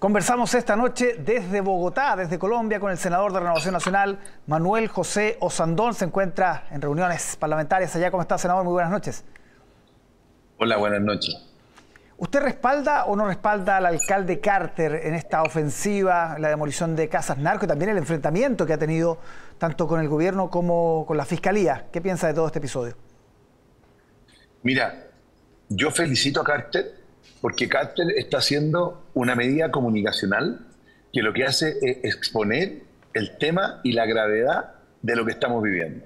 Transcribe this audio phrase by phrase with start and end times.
[0.00, 5.36] Conversamos esta noche desde Bogotá, desde Colombia, con el senador de Renovación Nacional, Manuel José
[5.40, 5.92] Osandón.
[5.92, 8.10] Se encuentra en reuniones parlamentarias allá.
[8.10, 8.64] ¿Cómo está, senador?
[8.64, 9.26] Muy buenas noches.
[10.56, 11.36] Hola, buenas noches.
[12.16, 17.36] ¿Usted respalda o no respalda al alcalde Carter en esta ofensiva, la demolición de casas
[17.36, 19.18] narco y también el enfrentamiento que ha tenido
[19.58, 21.88] tanto con el gobierno como con la fiscalía?
[21.92, 22.96] ¿Qué piensa de todo este episodio?
[24.62, 25.08] Mira,
[25.68, 26.99] yo felicito a Carter
[27.40, 30.66] porque Carter está haciendo una medida comunicacional
[31.12, 32.82] que lo que hace es exponer
[33.14, 36.04] el tema y la gravedad de lo que estamos viviendo.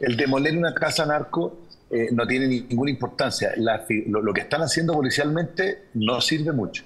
[0.00, 3.52] El demoler una casa narco eh, no tiene ninguna importancia.
[3.56, 6.84] lo, que están haciendo policialmente no sirve mucho.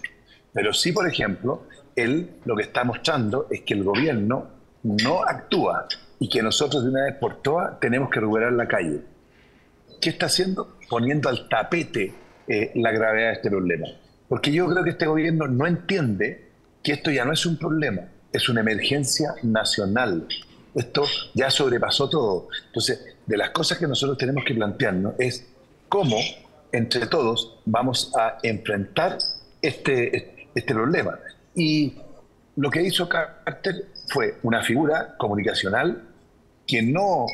[0.52, 4.48] Pero sí, por ejemplo, él lo que está mostrando es que el gobierno
[4.82, 5.86] no actúa
[6.18, 9.00] y que nosotros de una vez por todas tenemos que recuperar la calle.
[10.00, 10.76] ¿Qué está haciendo?
[10.88, 12.14] Poniendo al tapete
[12.48, 13.86] eh, la gravedad de este problema.
[14.28, 16.48] Porque yo creo que este gobierno no entiende
[16.82, 18.02] que esto ya no es un problema,
[18.32, 20.26] es una emergencia nacional.
[20.74, 22.48] Esto ya sobrepasó todo.
[22.66, 25.46] Entonces, de las cosas que nosotros tenemos que plantearnos es
[25.88, 26.18] cómo
[26.72, 29.18] entre todos vamos a enfrentar
[29.62, 31.18] este, este problema.
[31.54, 31.94] Y
[32.56, 36.02] lo que hizo Carter fue una figura comunicacional
[36.66, 37.26] que no,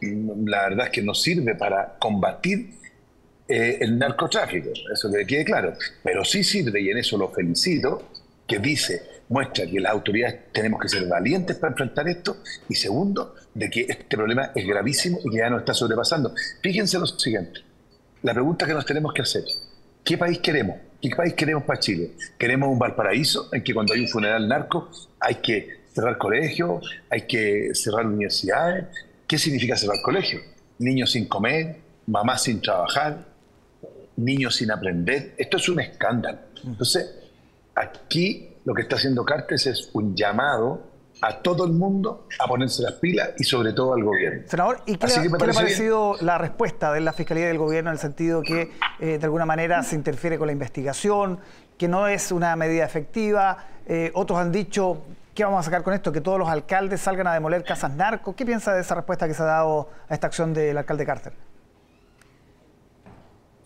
[0.00, 2.74] la verdad es que no sirve para combatir
[3.48, 8.10] eh, el narcotráfico, eso que quede claro, pero sí sirve, y en eso lo felicito,
[8.46, 12.38] que dice, muestra que las autoridades tenemos que ser valientes para enfrentar esto,
[12.68, 16.34] y segundo, de que este problema es gravísimo y que ya nos está sobrepasando.
[16.60, 17.60] Fíjense lo siguiente,
[18.22, 19.44] la pregunta que nos tenemos que hacer,
[20.02, 20.76] ¿qué país queremos?
[21.00, 22.12] ¿Qué país queremos para Chile?
[22.38, 27.22] ¿Queremos un Valparaíso en que cuando hay un funeral narco hay que cerrar colegios, hay
[27.22, 28.86] que cerrar universidades?
[29.26, 30.42] ¿Qué significa cerrar colegios?
[30.78, 33.35] Niños sin comer, mamás sin trabajar,
[34.16, 35.34] niños sin aprender.
[35.36, 36.38] Esto es un escándalo.
[36.64, 37.14] Entonces,
[37.74, 42.82] aquí lo que está haciendo Cartes es un llamado a todo el mundo a ponerse
[42.82, 44.42] las pilas y sobre todo al gobierno.
[44.46, 48.00] Senador, ¿y qué, le, ha parecido la respuesta de la Fiscalía del Gobierno en el
[48.00, 51.38] sentido que eh, de alguna manera se interfiere con la investigación,
[51.78, 53.56] que no es una medida efectiva?
[53.86, 55.04] Eh, otros han dicho,
[55.34, 56.12] ¿qué vamos a sacar con esto?
[56.12, 58.34] Que todos los alcaldes salgan a demoler casas narcos.
[58.34, 61.32] ¿Qué piensa de esa respuesta que se ha dado a esta acción del alcalde Carter?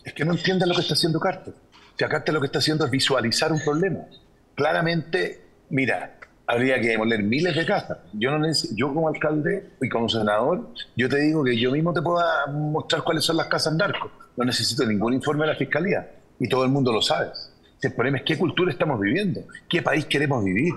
[0.03, 1.53] Es que no entienden lo que está haciendo Carter.
[1.97, 3.99] Si Carter lo que está haciendo es visualizar un problema.
[4.55, 6.17] Claramente, mira,
[6.47, 7.99] habría que demoler miles de casas.
[8.13, 12.01] Yo, no yo como alcalde y como senador, yo te digo que yo mismo te
[12.01, 12.19] puedo
[12.51, 14.11] mostrar cuáles son las casas narcos.
[14.35, 16.11] No necesito ningún informe de la Fiscalía.
[16.39, 17.29] Y todo el mundo lo sabe.
[17.81, 20.73] El problema es qué cultura estamos viviendo, qué país queremos vivir.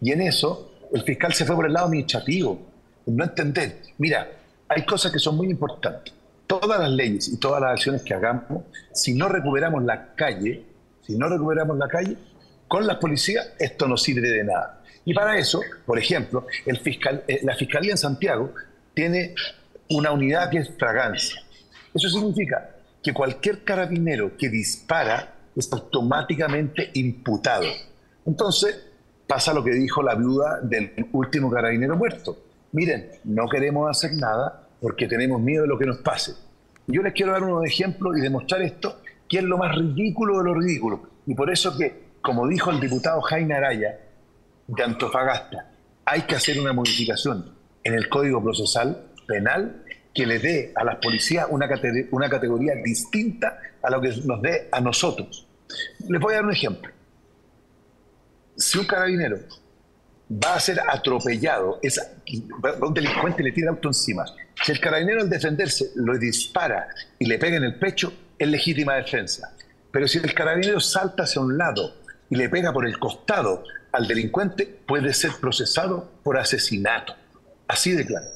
[0.00, 2.60] Y en eso, el fiscal se fue por el lado administrativo.
[3.06, 3.82] No entender.
[3.98, 4.30] Mira,
[4.68, 6.14] hay cosas que son muy importantes
[6.60, 10.66] todas las leyes y todas las acciones que hagamos, si no recuperamos la calle,
[11.00, 12.16] si no recuperamos la calle,
[12.68, 14.82] con las policías esto no sirve de nada.
[15.06, 18.52] Y para eso, por ejemplo, el fiscal, eh, la Fiscalía en Santiago
[18.92, 19.34] tiene
[19.88, 21.42] una unidad que es fragancia.
[21.94, 22.70] Eso significa
[23.02, 27.66] que cualquier carabinero que dispara es automáticamente imputado.
[28.26, 28.78] Entonces,
[29.26, 32.36] pasa lo que dijo la viuda del último carabinero muerto.
[32.72, 36.34] Miren, no queremos hacer nada porque tenemos miedo de lo que nos pase.
[36.88, 40.44] Yo les quiero dar unos ejemplos y demostrar esto, que es lo más ridículo de
[40.44, 41.08] lo ridículo.
[41.24, 44.00] Y por eso que, como dijo el diputado Jaime Araya
[44.66, 45.70] de Antofagasta,
[46.04, 47.54] hay que hacer una modificación
[47.84, 51.68] en el Código Procesal Penal que le dé a las policías una,
[52.10, 55.46] una categoría distinta a lo que nos dé a nosotros.
[56.08, 56.90] Les voy a dar un ejemplo.
[58.56, 59.38] Si un carabinero
[60.32, 62.00] va a ser atropellado, es,
[62.80, 64.24] un delincuente le tira auto encima.
[64.62, 66.88] Si el carabinero al defenderse lo dispara
[67.18, 69.54] y le pega en el pecho, es legítima defensa.
[69.90, 71.96] Pero si el carabinero salta hacia un lado
[72.30, 77.14] y le pega por el costado al delincuente, puede ser procesado por asesinato.
[77.68, 78.26] Así de claro.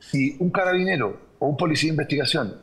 [0.00, 2.60] Si un carabinero o un policía de investigación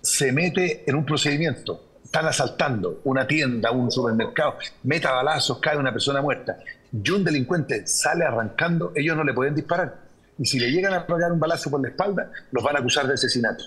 [0.00, 5.92] se mete en un procedimiento están asaltando una tienda, un supermercado, meta balazos, cae una
[5.92, 6.56] persona muerta
[7.02, 10.06] y un delincuente sale arrancando, ellos no le pueden disparar.
[10.38, 13.06] Y si le llegan a pegar un balazo por la espalda, los van a acusar
[13.06, 13.64] de asesinato.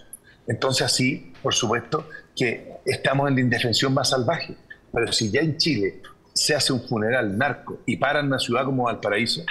[0.48, 4.56] Entonces así, por supuesto, que estamos en la indefensión más salvaje.
[4.92, 6.02] Pero si ya en Chile
[6.34, 9.44] se hace un funeral narco y paran una ciudad como Valparaíso,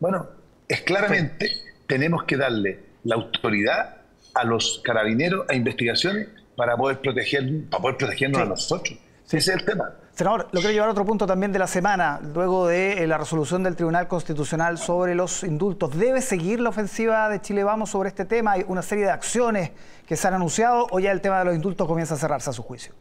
[0.00, 0.28] bueno,
[0.66, 1.50] es claramente
[1.86, 3.96] tenemos que darle la autoridad
[4.34, 8.98] a los carabineros a investigaciones para poder proteger, para poder protegernos a nosotros.
[9.26, 9.94] Ese es el tema.
[10.20, 13.16] Senador, lo quiero llevar a otro punto también de la semana, luego de eh, la
[13.16, 15.96] resolución del Tribunal Constitucional sobre los indultos.
[15.96, 18.52] ¿Debe seguir la ofensiva de Chile Vamos sobre este tema?
[18.52, 19.70] ¿Hay una serie de acciones
[20.06, 22.52] que se han anunciado o ya el tema de los indultos comienza a cerrarse a
[22.52, 22.92] su juicio?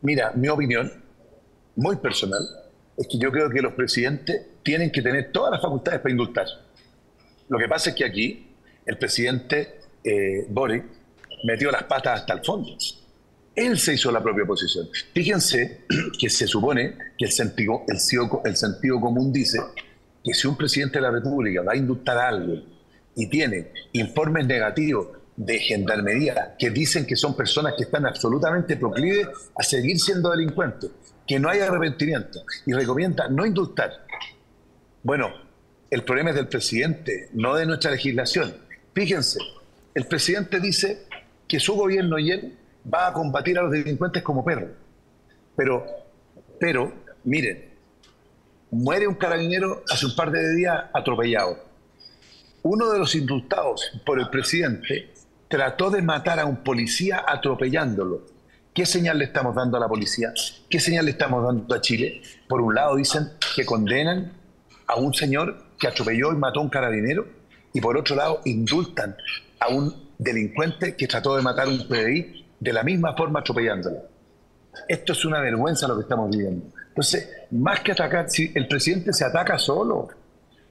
[0.00, 0.92] Mira, mi opinión,
[1.76, 2.42] muy personal,
[2.96, 6.46] es que yo creo que los presidentes tienen que tener todas las facultades para indultar.
[7.48, 8.52] Lo que pasa es que aquí
[8.84, 10.86] el presidente eh, Boric
[11.44, 12.76] metió las patas hasta el fondo.
[13.58, 14.88] Él se hizo la propia oposición.
[15.12, 15.80] Fíjense
[16.18, 17.82] que se supone que el sentido,
[18.44, 19.58] el sentido común dice
[20.24, 22.64] que si un presidente de la República va a indultar a alguien
[23.16, 29.26] y tiene informes negativos de gendarmería que dicen que son personas que están absolutamente proclives
[29.56, 30.90] a seguir siendo delincuentes,
[31.26, 34.06] que no hay arrepentimiento y recomienda no indultar.
[35.02, 35.32] Bueno,
[35.90, 38.54] el problema es del presidente, no de nuestra legislación.
[38.94, 39.40] Fíjense,
[39.94, 41.08] el presidente dice
[41.48, 42.58] que su gobierno y él
[42.92, 44.70] va a combatir a los delincuentes como perros.
[45.56, 45.86] Pero,
[46.58, 46.92] pero,
[47.24, 47.68] miren,
[48.70, 51.58] muere un carabinero hace un par de días atropellado.
[52.62, 55.12] Uno de los indultados por el presidente
[55.48, 58.22] trató de matar a un policía atropellándolo.
[58.74, 60.32] ¿Qué señal le estamos dando a la policía?
[60.68, 62.22] ¿Qué señal le estamos dando a Chile?
[62.48, 64.32] Por un lado dicen que condenan
[64.86, 67.26] a un señor que atropelló y mató a un carabinero
[67.72, 69.16] y por otro lado indultan
[69.60, 73.98] a un delincuente que trató de matar a un PDI de la misma forma atropellándolo.
[74.86, 76.66] Esto es una vergüenza lo que estamos viviendo.
[76.88, 80.08] Entonces, más que atacar, si el presidente se ataca solo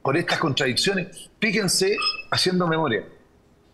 [0.01, 1.95] por estas contradicciones, fíjense
[2.31, 3.03] haciendo memoria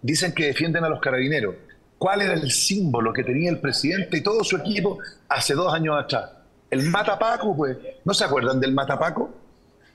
[0.04, 1.56] dicen que defienden a los carabineros.
[1.98, 5.00] ¿Cuál era el símbolo que tenía el presidente y todo su equipo
[5.30, 6.30] hace dos años atrás?
[6.69, 7.77] El Matapaco, pues.
[8.04, 9.33] ¿No se acuerdan del Matapaco?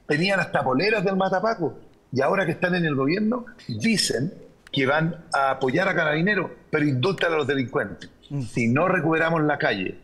[0.07, 1.79] Tenían hasta poleras del Matapaco.
[2.11, 4.33] Y ahora que están en el gobierno, dicen
[4.73, 8.11] que van a apoyar a carabineros, pero indultan a los delincuentes.
[8.31, 8.43] Mm.
[8.43, 9.99] Si no recuperamos la calle.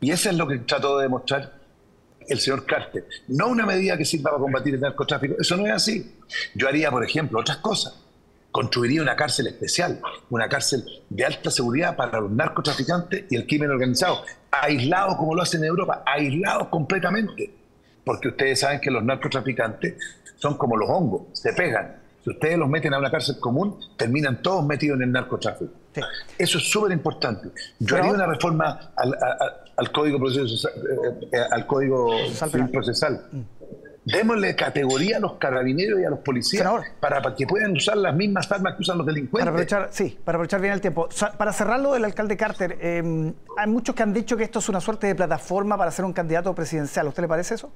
[0.00, 1.52] Y eso es lo que trató de demostrar
[2.28, 3.04] el señor Carter.
[3.28, 5.36] No una medida que sirva para combatir el narcotráfico.
[5.38, 6.14] Eso no es así.
[6.54, 7.94] Yo haría, por ejemplo, otras cosas
[8.50, 10.00] construiría una cárcel especial,
[10.30, 15.42] una cárcel de alta seguridad para los narcotraficantes y el crimen organizado, aislados como lo
[15.42, 17.54] hacen en Europa, aislados completamente.
[18.04, 19.94] Porque ustedes saben que los narcotraficantes
[20.36, 21.96] son como los hongos, se pegan.
[22.22, 25.72] Si ustedes los meten a una cárcel común, terminan todos metidos en el narcotráfico.
[26.36, 27.48] Eso es súper importante.
[27.78, 32.10] Yo haría una reforma al, código, proceso, eh, eh, al código
[32.72, 33.26] procesal.
[33.32, 33.40] Mm
[34.12, 36.66] démosle categoría a los carabineros y a los policías
[37.00, 39.44] para, que puedan usar las mismas armas que usan los delincuentes.
[39.44, 41.08] Para aprovechar, sí, para aprovechar bien el tiempo.
[41.36, 44.80] Para cerrarlo del alcalde Carter, em, hay muchos que han dicho que esto es una
[44.80, 47.06] suerte de plataforma para ser un candidato presidencial.
[47.06, 47.70] ¿A usted le parece eso?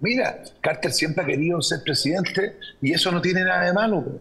[0.00, 4.20] Mira, Carter siempre ha querido ser presidente y eso no tiene nada de malo.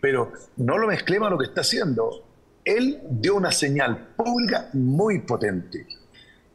[0.00, 2.24] Pero no lo mezclemos a lo que está haciendo.
[2.64, 5.86] Él dio una señal pública muy potente.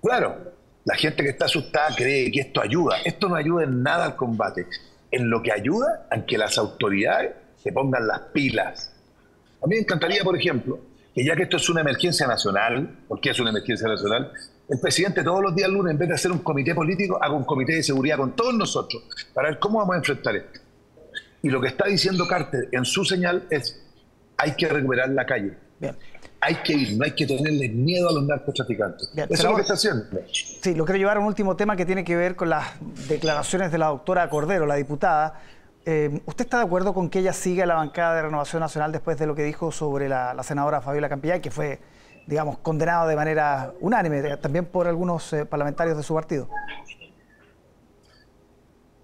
[0.02, 0.54] Claro,
[0.86, 2.98] la gente que está asustada cree que esto ayuda.
[3.04, 4.68] Esto no ayuda en nada al combate.
[5.12, 8.94] En lo que ayuda a que las autoridades se pongan las pilas.
[9.62, 10.80] A mí me encantaría, por ejemplo,
[11.14, 14.32] que ya que esto es una emergencia nacional, porque es una emergencia nacional,
[14.70, 17.46] el presidente todos los días lunes, en vez de hacer un comité político, haga un
[17.46, 19.04] comité de seguridad con todos nosotros
[19.34, 20.60] para ver cómo vamos a enfrentar esto.
[21.42, 23.82] Y lo que está diciendo Carter en su señal es,
[24.38, 25.54] hay que recuperar la calle.
[25.80, 25.96] Bien
[26.40, 29.10] hay que ir, no hay que tenerle miedo a los narcotraficantes.
[29.16, 30.06] Eso es lo que está haciendo.
[30.32, 32.66] Sí, lo quiero llevar a un último tema que tiene que ver con las
[33.08, 35.42] declaraciones de la doctora Cordero, la diputada.
[35.86, 39.18] Eh, ¿Usted está de acuerdo con que ella siga la bancada de Renovación Nacional después
[39.18, 41.80] de lo que dijo sobre la, senadora Fabiola Campillay, que fue,
[42.28, 46.50] digamos, condenado de manera unánime también por algunos eh, parlamentarios de su partido?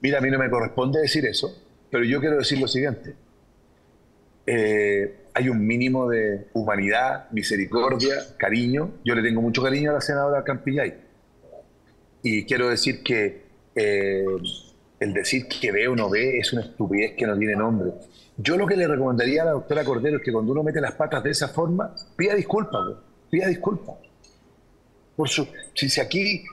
[0.02, 1.56] Mira, a mí no me corresponde decir eso,
[1.90, 3.16] pero yo quiero decir lo siguiente.
[4.46, 8.92] Eh, hay un mínimo de humanidad, misericordia, cariño.
[9.06, 10.94] Yo le tengo mucho cariño a la senadora Campillay.
[12.22, 13.44] Y quiero decir que
[13.76, 14.26] eh,
[15.00, 17.92] el decir que ve o no ve es una estupidez que no tiene nombre.
[18.38, 20.94] Yo lo que le recomendaría a la doctora Cordero es que cuando uno mete las
[20.94, 22.82] patas de esa forma, pida disculpas,
[23.34, 23.96] pida disculpas.
[25.16, 26.44] Por su, si aquí,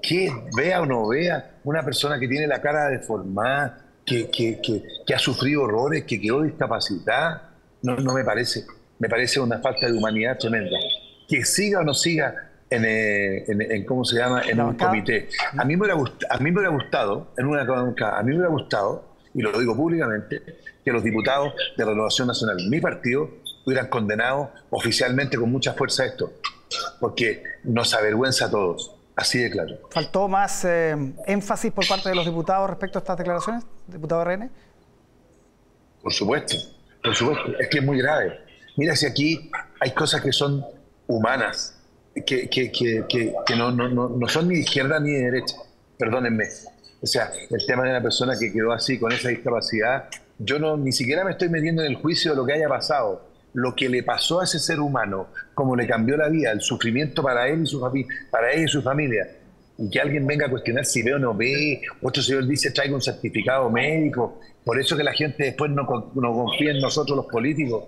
[0.00, 4.82] que vea o no vea, una persona que tiene la cara deformada, que, que, que,
[5.06, 7.50] que ha sufrido horrores, que quedó discapacitada,
[7.82, 8.64] no, no me parece.
[8.98, 10.78] Me parece una falta de humanidad tremenda.
[11.28, 14.44] Que siga o no siga en, eh, en, ¿cómo se llama?
[14.48, 15.28] En un comité.
[15.58, 15.94] A mí, me hubiera
[16.30, 19.76] a mí me hubiera gustado, en una a mí me hubiera gustado, y lo digo
[19.76, 20.40] públicamente,
[20.82, 26.32] que los diputados de Renovación Nacional, mi partido, hubieran condenado oficialmente con mucha fuerza esto,
[27.00, 28.94] porque nos avergüenza a todos.
[29.16, 29.78] Así de claro.
[29.90, 34.50] ¿Faltó más eh, énfasis por parte de los diputados respecto a estas declaraciones, diputado RN?
[36.02, 36.56] Por supuesto.
[37.02, 38.40] Por supuesto, es que es muy grave.
[38.76, 40.64] Mira, si aquí hay cosas que son
[41.06, 41.78] humanas,
[42.26, 45.56] que, que, que, que no, no, no, son ni de izquierda ni de derecha,
[45.98, 46.44] perdónenme.
[47.02, 50.76] O sea, el tema de una persona que quedó así, con esa discapacidad, yo no
[50.76, 53.28] ni siquiera me estoy metiendo en el juicio de lo que haya pasado.
[53.54, 57.22] Lo que le pasó a ese ser humano, cómo le cambió la vida, el sufrimiento
[57.22, 57.80] para él y su,
[58.30, 59.28] para él y su familia,
[59.78, 62.94] y que alguien venga a cuestionar si ve o no ve, otro señor dice traiga
[62.94, 65.82] un certificado médico, por eso que la gente después no,
[66.14, 67.84] no confía en nosotros los políticos.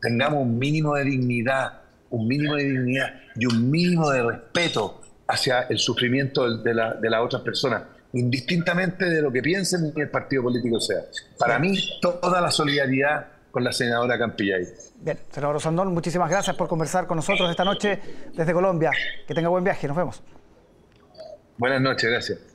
[0.00, 1.80] Tengamos un mínimo de dignidad,
[2.10, 7.10] un mínimo de dignidad y un mínimo de respeto hacia el sufrimiento de, la, de
[7.10, 7.82] las otras personas,
[8.12, 11.02] indistintamente de lo que piensen ni el partido político sea.
[11.38, 14.66] Para mí, toda la solidaridad con la senadora Campillay.
[15.00, 18.00] Bien, senador Sandón, muchísimas gracias por conversar con nosotros esta noche
[18.34, 18.90] desde Colombia.
[19.26, 20.22] Que tenga buen viaje, nos vemos.
[21.56, 22.48] Buenas noches, gracias.